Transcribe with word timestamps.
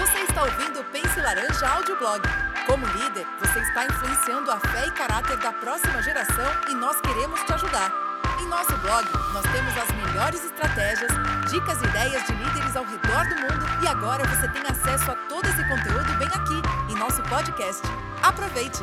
Você 0.00 0.18
está 0.20 0.44
ouvindo 0.44 0.80
o 0.80 0.84
Pense 0.84 1.20
Laranja 1.20 1.68
Audioblog. 1.68 2.22
Como 2.66 2.86
líder, 2.86 3.26
você 3.38 3.58
está 3.58 3.84
influenciando 3.84 4.50
a 4.50 4.58
fé 4.58 4.86
e 4.86 4.90
caráter 4.92 5.36
da 5.36 5.52
próxima 5.52 6.00
geração 6.02 6.50
e 6.70 6.74
nós 6.74 6.98
queremos 7.02 7.38
te 7.42 7.52
ajudar. 7.52 7.92
Em 8.40 8.46
nosso 8.46 8.74
blog, 8.78 9.06
nós 9.34 9.44
temos 9.52 9.76
as 9.76 9.90
melhores 9.94 10.42
estratégias, 10.42 11.10
dicas 11.50 11.82
e 11.82 11.84
ideias 11.84 12.24
de 12.24 12.32
líderes 12.32 12.74
ao 12.76 12.84
redor 12.86 13.28
do 13.28 13.34
mundo 13.42 13.84
e 13.84 13.88
agora 13.88 14.24
você 14.24 14.48
tem 14.48 14.62
acesso 14.62 15.10
a 15.10 15.14
todo 15.28 15.44
esse 15.44 15.68
conteúdo 15.68 16.18
bem 16.18 16.28
aqui 16.28 16.92
em 16.94 16.96
nosso 16.96 17.22
podcast. 17.24 17.82
Aproveite! 18.22 18.82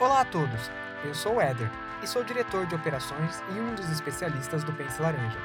Olá 0.00 0.22
a 0.22 0.24
todos, 0.24 0.70
eu 1.04 1.14
sou 1.14 1.34
o 1.34 1.40
Éder 1.42 1.70
e 2.02 2.06
sou 2.06 2.24
diretor 2.24 2.64
de 2.64 2.74
operações 2.74 3.42
e 3.50 3.60
um 3.60 3.74
dos 3.74 3.90
especialistas 3.90 4.64
do 4.64 4.72
Pense 4.72 5.00
Laranja. 5.02 5.38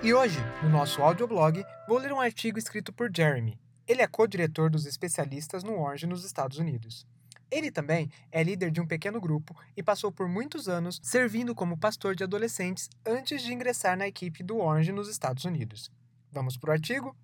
E 0.00 0.14
hoje, 0.14 0.38
no 0.62 0.68
nosso 0.68 1.02
audioblog, 1.02 1.66
vou 1.88 1.98
ler 1.98 2.12
um 2.12 2.20
artigo 2.20 2.56
escrito 2.56 2.92
por 2.92 3.10
Jeremy. 3.12 3.58
Ele 3.84 4.00
é 4.00 4.06
co-diretor 4.06 4.70
dos 4.70 4.86
especialistas 4.86 5.64
no 5.64 5.76
Orange 5.76 6.06
nos 6.06 6.24
Estados 6.24 6.58
Unidos. 6.58 7.04
Ele 7.50 7.68
também 7.68 8.08
é 8.30 8.40
líder 8.44 8.70
de 8.70 8.80
um 8.80 8.86
pequeno 8.86 9.20
grupo 9.20 9.56
e 9.76 9.82
passou 9.82 10.12
por 10.12 10.28
muitos 10.28 10.68
anos 10.68 11.00
servindo 11.02 11.52
como 11.52 11.76
pastor 11.76 12.14
de 12.14 12.22
adolescentes 12.22 12.88
antes 13.04 13.42
de 13.42 13.52
ingressar 13.52 13.96
na 13.96 14.06
equipe 14.06 14.44
do 14.44 14.58
Orange 14.58 14.92
nos 14.92 15.08
Estados 15.08 15.44
Unidos. 15.44 15.90
Vamos 16.30 16.56
para 16.56 16.70
o 16.70 16.74
artigo? 16.74 17.16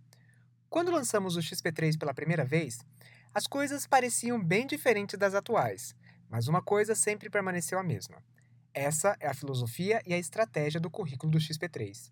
Quando 0.68 0.90
lançamos 0.90 1.36
o 1.36 1.40
XP3 1.40 1.96
pela 1.96 2.12
primeira 2.12 2.44
vez, 2.44 2.80
as 3.32 3.46
coisas 3.46 3.86
pareciam 3.86 4.42
bem 4.42 4.66
diferentes 4.66 5.16
das 5.16 5.34
atuais, 5.34 5.94
mas 6.28 6.48
uma 6.48 6.60
coisa 6.60 6.96
sempre 6.96 7.30
permaneceu 7.30 7.78
a 7.78 7.84
mesma. 7.84 8.16
Essa 8.72 9.16
é 9.20 9.28
a 9.28 9.34
filosofia 9.34 10.02
e 10.04 10.12
a 10.12 10.18
estratégia 10.18 10.80
do 10.80 10.90
currículo 10.90 11.30
do 11.30 11.38
XP3. 11.38 12.10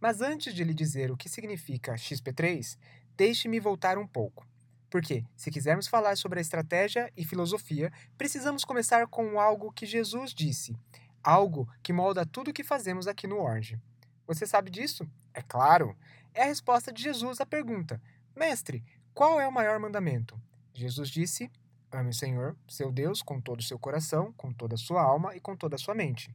Mas 0.00 0.20
antes 0.20 0.54
de 0.54 0.64
lhe 0.64 0.74
dizer 0.74 1.10
o 1.10 1.16
que 1.16 1.28
significa 1.28 1.94
XP3, 1.94 2.76
deixe-me 3.16 3.60
voltar 3.60 3.98
um 3.98 4.06
pouco. 4.06 4.46
Porque, 4.90 5.24
se 5.34 5.50
quisermos 5.50 5.88
falar 5.88 6.16
sobre 6.16 6.38
a 6.38 6.42
estratégia 6.42 7.12
e 7.16 7.24
filosofia, 7.24 7.92
precisamos 8.16 8.64
começar 8.64 9.06
com 9.08 9.40
algo 9.40 9.72
que 9.72 9.86
Jesus 9.86 10.32
disse, 10.32 10.76
algo 11.22 11.68
que 11.82 11.92
molda 11.92 12.24
tudo 12.24 12.50
o 12.50 12.54
que 12.54 12.62
fazemos 12.62 13.08
aqui 13.08 13.26
no 13.26 13.40
Orange. 13.40 13.80
Você 14.26 14.46
sabe 14.46 14.70
disso? 14.70 15.08
É 15.32 15.42
claro! 15.42 15.96
É 16.32 16.42
a 16.42 16.46
resposta 16.46 16.92
de 16.92 17.02
Jesus 17.02 17.40
à 17.40 17.46
pergunta: 17.46 18.00
Mestre, 18.36 18.84
qual 19.12 19.40
é 19.40 19.46
o 19.46 19.52
maior 19.52 19.78
mandamento? 19.78 20.40
Jesus 20.72 21.08
disse: 21.08 21.50
Ame 21.90 22.10
o 22.10 22.14
Senhor, 22.14 22.56
seu 22.68 22.90
Deus, 22.90 23.22
com 23.22 23.40
todo 23.40 23.60
o 23.60 23.64
seu 23.64 23.78
coração, 23.78 24.32
com 24.32 24.52
toda 24.52 24.74
a 24.74 24.78
sua 24.78 25.02
alma 25.02 25.36
e 25.36 25.40
com 25.40 25.56
toda 25.56 25.76
a 25.76 25.78
sua 25.78 25.94
mente. 25.94 26.34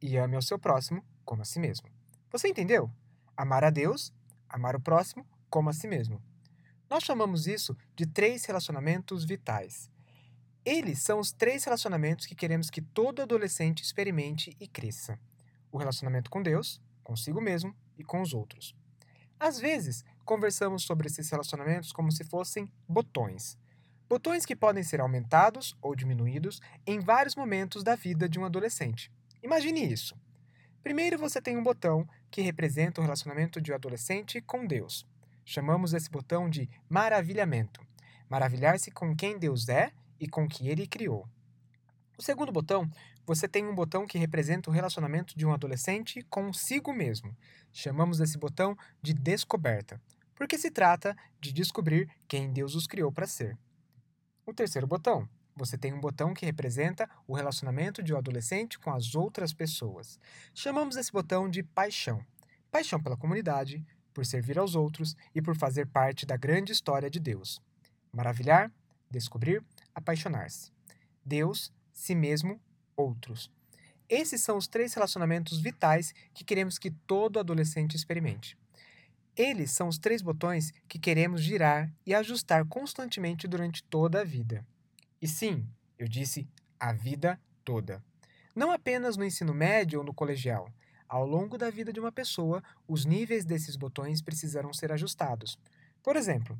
E 0.00 0.16
ame 0.16 0.36
ao 0.36 0.42
seu 0.42 0.58
próximo 0.58 1.04
como 1.24 1.42
a 1.42 1.44
si 1.44 1.58
mesmo. 1.58 1.97
Você 2.30 2.48
entendeu? 2.48 2.90
Amar 3.36 3.64
a 3.64 3.70
Deus, 3.70 4.12
amar 4.48 4.76
o 4.76 4.80
próximo 4.80 5.26
como 5.48 5.70
a 5.70 5.72
si 5.72 5.88
mesmo. 5.88 6.22
Nós 6.90 7.04
chamamos 7.04 7.46
isso 7.46 7.76
de 7.94 8.06
três 8.06 8.44
relacionamentos 8.44 9.24
vitais. 9.24 9.90
Eles 10.64 11.02
são 11.02 11.18
os 11.18 11.32
três 11.32 11.64
relacionamentos 11.64 12.26
que 12.26 12.34
queremos 12.34 12.68
que 12.68 12.82
todo 12.82 13.22
adolescente 13.22 13.82
experimente 13.82 14.56
e 14.60 14.66
cresça: 14.66 15.18
o 15.72 15.78
relacionamento 15.78 16.30
com 16.30 16.42
Deus, 16.42 16.80
consigo 17.02 17.40
mesmo 17.40 17.74
e 17.96 18.04
com 18.04 18.20
os 18.20 18.34
outros. 18.34 18.74
Às 19.40 19.58
vezes, 19.58 20.04
conversamos 20.24 20.82
sobre 20.82 21.06
esses 21.06 21.30
relacionamentos 21.30 21.92
como 21.92 22.12
se 22.12 22.24
fossem 22.24 22.70
botões. 22.86 23.56
Botões 24.08 24.44
que 24.44 24.56
podem 24.56 24.82
ser 24.82 25.00
aumentados 25.00 25.76
ou 25.80 25.94
diminuídos 25.94 26.60
em 26.86 26.98
vários 26.98 27.36
momentos 27.36 27.84
da 27.84 27.94
vida 27.94 28.28
de 28.28 28.38
um 28.38 28.44
adolescente. 28.44 29.12
Imagine 29.42 29.90
isso. 29.90 30.16
Primeiro, 30.82 31.18
você 31.18 31.40
tem 31.40 31.56
um 31.56 31.62
botão 31.62 32.08
que 32.30 32.40
representa 32.40 33.00
o 33.00 33.04
relacionamento 33.04 33.60
de 33.60 33.72
um 33.72 33.74
adolescente 33.74 34.40
com 34.40 34.66
Deus. 34.66 35.06
Chamamos 35.44 35.92
esse 35.92 36.10
botão 36.10 36.48
de 36.48 36.68
maravilhamento. 36.88 37.80
Maravilhar-se 38.28 38.90
com 38.90 39.16
quem 39.16 39.38
Deus 39.38 39.68
é 39.68 39.90
e 40.20 40.28
com 40.28 40.46
que 40.48 40.68
ele 40.68 40.86
criou. 40.86 41.28
O 42.18 42.22
segundo 42.22 42.52
botão, 42.52 42.90
você 43.24 43.46
tem 43.46 43.66
um 43.66 43.74
botão 43.74 44.06
que 44.06 44.18
representa 44.18 44.70
o 44.70 44.72
relacionamento 44.72 45.36
de 45.36 45.46
um 45.46 45.52
adolescente 45.52 46.22
consigo 46.30 46.92
mesmo. 46.92 47.36
Chamamos 47.72 48.20
esse 48.20 48.38
botão 48.38 48.76
de 49.02 49.14
descoberta, 49.14 50.00
porque 50.34 50.58
se 50.58 50.70
trata 50.70 51.16
de 51.40 51.52
descobrir 51.52 52.08
quem 52.26 52.52
Deus 52.52 52.74
os 52.74 52.86
criou 52.86 53.12
para 53.12 53.26
ser. 53.26 53.56
O 54.46 54.52
terceiro 54.52 54.86
botão, 54.86 55.28
você 55.58 55.76
tem 55.76 55.92
um 55.92 56.00
botão 56.00 56.32
que 56.32 56.46
representa 56.46 57.10
o 57.26 57.34
relacionamento 57.34 58.02
de 58.02 58.14
um 58.14 58.16
adolescente 58.16 58.78
com 58.78 58.90
as 58.92 59.14
outras 59.16 59.52
pessoas. 59.52 60.18
Chamamos 60.54 60.96
esse 60.96 61.12
botão 61.12 61.50
de 61.50 61.62
paixão. 61.62 62.24
Paixão 62.70 63.02
pela 63.02 63.16
comunidade, 63.16 63.84
por 64.14 64.24
servir 64.24 64.58
aos 64.58 64.76
outros 64.76 65.16
e 65.34 65.42
por 65.42 65.56
fazer 65.56 65.86
parte 65.88 66.24
da 66.24 66.36
grande 66.36 66.72
história 66.72 67.10
de 67.10 67.18
Deus. 67.18 67.60
Maravilhar, 68.12 68.72
descobrir, 69.10 69.62
apaixonar-se. 69.94 70.70
Deus, 71.24 71.72
si 71.92 72.14
mesmo, 72.14 72.60
outros. 72.96 73.50
Esses 74.08 74.40
são 74.40 74.56
os 74.56 74.68
três 74.68 74.94
relacionamentos 74.94 75.60
vitais 75.60 76.14
que 76.32 76.44
queremos 76.44 76.78
que 76.78 76.90
todo 76.90 77.38
adolescente 77.38 77.96
experimente. 77.96 78.56
Eles 79.36 79.70
são 79.70 79.88
os 79.88 79.98
três 79.98 80.22
botões 80.22 80.72
que 80.88 80.98
queremos 80.98 81.42
girar 81.42 81.92
e 82.06 82.14
ajustar 82.14 82.64
constantemente 82.66 83.46
durante 83.46 83.82
toda 83.84 84.20
a 84.20 84.24
vida. 84.24 84.64
E 85.20 85.26
sim, 85.26 85.66
eu 85.98 86.06
disse 86.06 86.48
a 86.78 86.92
vida 86.92 87.40
toda. 87.64 88.02
Não 88.54 88.70
apenas 88.70 89.16
no 89.16 89.24
ensino 89.24 89.52
médio 89.52 89.98
ou 89.98 90.04
no 90.04 90.14
colegial. 90.14 90.72
Ao 91.08 91.26
longo 91.26 91.56
da 91.56 91.70
vida 91.70 91.92
de 91.92 91.98
uma 91.98 92.12
pessoa, 92.12 92.62
os 92.86 93.04
níveis 93.04 93.44
desses 93.44 93.76
botões 93.76 94.20
precisarão 94.20 94.72
ser 94.72 94.92
ajustados. 94.92 95.58
Por 96.02 96.16
exemplo, 96.16 96.58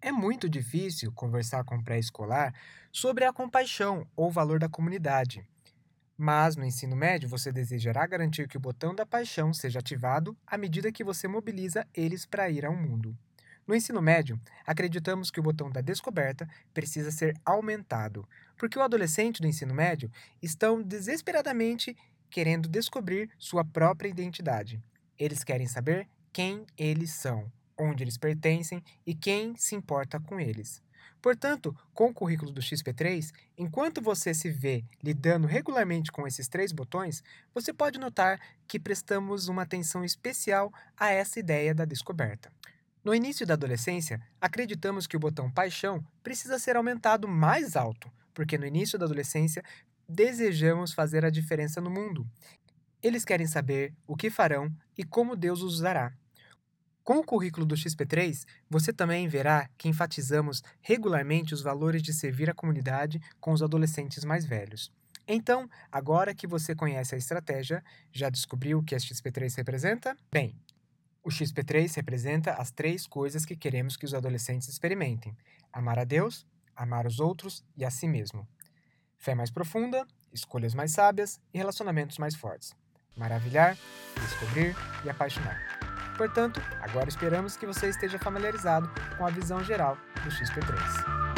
é 0.00 0.10
muito 0.10 0.48
difícil 0.48 1.12
conversar 1.12 1.64
com 1.64 1.76
um 1.76 1.82
pré-escolar 1.82 2.54
sobre 2.90 3.24
a 3.24 3.32
compaixão 3.32 4.06
ou 4.16 4.30
valor 4.30 4.58
da 4.58 4.68
comunidade. 4.68 5.46
Mas 6.16 6.56
no 6.56 6.64
ensino 6.64 6.94
médio, 6.94 7.28
você 7.28 7.50
desejará 7.50 8.06
garantir 8.06 8.46
que 8.48 8.56
o 8.56 8.60
botão 8.60 8.94
da 8.94 9.04
paixão 9.04 9.52
seja 9.52 9.80
ativado 9.80 10.36
à 10.46 10.56
medida 10.56 10.92
que 10.92 11.02
você 11.02 11.26
mobiliza 11.26 11.86
eles 11.92 12.24
para 12.24 12.48
ir 12.50 12.64
ao 12.64 12.76
mundo. 12.76 13.16
No 13.66 13.74
ensino 13.74 14.02
médio, 14.02 14.38
acreditamos 14.66 15.30
que 15.30 15.40
o 15.40 15.42
botão 15.42 15.70
da 15.70 15.80
descoberta 15.80 16.46
precisa 16.74 17.10
ser 17.10 17.34
aumentado, 17.44 18.28
porque 18.58 18.78
o 18.78 18.82
adolescente 18.82 19.40
do 19.40 19.46
ensino 19.46 19.74
médio 19.74 20.10
estão 20.42 20.82
desesperadamente 20.82 21.96
querendo 22.28 22.68
descobrir 22.68 23.30
sua 23.38 23.64
própria 23.64 24.08
identidade. 24.08 24.82
Eles 25.18 25.42
querem 25.42 25.66
saber 25.66 26.06
quem 26.32 26.66
eles 26.76 27.12
são, 27.12 27.50
onde 27.78 28.04
eles 28.04 28.18
pertencem 28.18 28.82
e 29.06 29.14
quem 29.14 29.56
se 29.56 29.74
importa 29.74 30.20
com 30.20 30.38
eles. 30.38 30.82
Portanto, 31.22 31.74
com 31.94 32.10
o 32.10 32.14
currículo 32.14 32.52
do 32.52 32.60
XP3, 32.60 33.32
enquanto 33.56 34.02
você 34.02 34.34
se 34.34 34.50
vê 34.50 34.84
lidando 35.02 35.46
regularmente 35.46 36.12
com 36.12 36.26
esses 36.26 36.48
três 36.48 36.70
botões, 36.70 37.22
você 37.54 37.72
pode 37.72 37.98
notar 37.98 38.38
que 38.68 38.78
prestamos 38.78 39.48
uma 39.48 39.62
atenção 39.62 40.04
especial 40.04 40.70
a 40.94 41.10
essa 41.10 41.38
ideia 41.38 41.74
da 41.74 41.86
descoberta. 41.86 42.52
No 43.04 43.14
início 43.14 43.46
da 43.46 43.52
adolescência, 43.52 44.18
acreditamos 44.40 45.06
que 45.06 45.14
o 45.14 45.20
botão 45.20 45.50
paixão 45.50 46.02
precisa 46.22 46.58
ser 46.58 46.74
aumentado 46.74 47.28
mais 47.28 47.76
alto, 47.76 48.10
porque 48.32 48.56
no 48.56 48.64
início 48.64 48.98
da 48.98 49.04
adolescência 49.04 49.62
desejamos 50.08 50.94
fazer 50.94 51.22
a 51.22 51.28
diferença 51.28 51.82
no 51.82 51.90
mundo. 51.90 52.26
Eles 53.02 53.22
querem 53.22 53.46
saber 53.46 53.94
o 54.06 54.16
que 54.16 54.30
farão 54.30 54.74
e 54.96 55.04
como 55.04 55.36
Deus 55.36 55.60
os 55.60 55.74
usará. 55.74 56.14
Com 57.02 57.18
o 57.18 57.24
currículo 57.24 57.66
do 57.66 57.74
XP3, 57.74 58.46
você 58.70 58.90
também 58.90 59.28
verá 59.28 59.68
que 59.76 59.86
enfatizamos 59.86 60.62
regularmente 60.80 61.52
os 61.52 61.60
valores 61.60 62.02
de 62.02 62.14
servir 62.14 62.48
a 62.48 62.54
comunidade 62.54 63.20
com 63.38 63.52
os 63.52 63.62
adolescentes 63.62 64.24
mais 64.24 64.46
velhos. 64.46 64.90
Então, 65.28 65.68
agora 65.92 66.34
que 66.34 66.46
você 66.46 66.74
conhece 66.74 67.14
a 67.14 67.18
estratégia, 67.18 67.84
já 68.10 68.30
descobriu 68.30 68.78
o 68.78 68.82
que 68.82 68.94
a 68.94 68.98
XP3 68.98 69.54
representa? 69.56 70.16
Bem, 70.32 70.54
o 71.24 71.30
XP3 71.30 71.96
representa 71.96 72.52
as 72.52 72.70
três 72.70 73.06
coisas 73.06 73.46
que 73.46 73.56
queremos 73.56 73.96
que 73.96 74.04
os 74.04 74.12
adolescentes 74.12 74.68
experimentem: 74.68 75.36
amar 75.72 75.98
a 75.98 76.04
Deus, 76.04 76.46
amar 76.76 77.06
os 77.06 77.18
outros 77.18 77.64
e 77.76 77.84
a 77.84 77.90
si 77.90 78.06
mesmo. 78.06 78.46
Fé 79.18 79.34
mais 79.34 79.50
profunda, 79.50 80.06
escolhas 80.32 80.74
mais 80.74 80.92
sábias 80.92 81.40
e 81.52 81.58
relacionamentos 81.58 82.18
mais 82.18 82.34
fortes. 82.34 82.74
Maravilhar, 83.16 83.76
descobrir 84.20 84.76
e 85.04 85.08
apaixonar. 85.08 85.58
Portanto, 86.16 86.60
agora 86.80 87.08
esperamos 87.08 87.56
que 87.56 87.66
você 87.66 87.88
esteja 87.88 88.18
familiarizado 88.18 88.88
com 89.16 89.26
a 89.26 89.30
visão 89.30 89.64
geral 89.64 89.96
do 90.22 90.30
XP3. 90.30 91.33